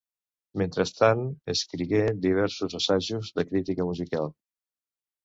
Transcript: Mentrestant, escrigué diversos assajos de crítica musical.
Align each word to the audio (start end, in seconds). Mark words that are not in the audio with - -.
Mentrestant, 0.59 1.19
escrigué 1.53 1.99
diversos 2.23 2.77
assajos 2.79 3.29
de 3.37 3.47
crítica 3.51 3.87
musical. 3.91 4.33